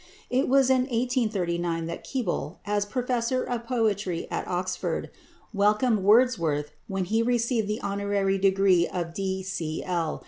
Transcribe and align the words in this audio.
It 0.31 0.49
was 0.49 0.71
in 0.71 0.85
1839 0.89 1.85
that 1.85 2.03
Keble, 2.03 2.57
as 2.65 2.87
Professor 2.87 3.43
of 3.43 3.67
Poetry 3.67 4.27
at 4.31 4.47
Oxford, 4.47 5.11
welcomed 5.53 5.99
Wordsworth 5.99 6.71
when 6.87 7.05
he 7.05 7.21
received 7.21 7.67
the 7.67 7.79
honorary 7.81 8.39
degree 8.39 8.87
of 8.87 9.13
D.C.L. 9.13 10.19